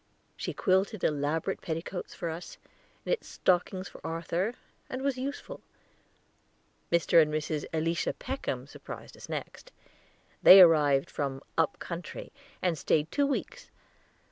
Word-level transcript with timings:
She 0.35 0.51
quilted 0.51 1.03
elaborate 1.03 1.61
petticoats 1.61 2.15
for 2.15 2.31
us, 2.31 2.57
knit 3.05 3.23
stockings 3.23 3.87
for 3.87 4.01
Arthur, 4.03 4.55
and 4.89 5.03
was 5.03 5.15
useful. 5.15 5.61
Mr. 6.91 7.21
and 7.21 7.31
Mrs. 7.31 7.65
Elisha 7.71 8.13
Peckham 8.13 8.65
surprised 8.65 9.15
us 9.15 9.29
next. 9.29 9.71
They 10.41 10.59
arrived 10.59 11.11
from 11.11 11.43
"up 11.55 11.77
country" 11.77 12.33
and 12.63 12.79
stayed 12.79 13.11
two 13.11 13.27
weeks. 13.27 13.69